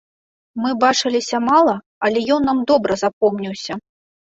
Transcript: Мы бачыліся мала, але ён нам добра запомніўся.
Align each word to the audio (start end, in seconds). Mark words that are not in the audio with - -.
Мы 0.63 0.71
бачыліся 0.83 1.41
мала, 1.51 1.77
але 2.09 2.19
ён 2.39 2.51
нам 2.53 2.65
добра 2.73 3.01
запомніўся. 3.05 3.81